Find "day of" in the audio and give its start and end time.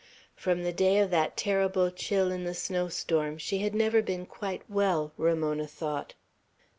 0.73-1.11